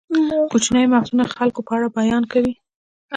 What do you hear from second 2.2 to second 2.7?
کوي.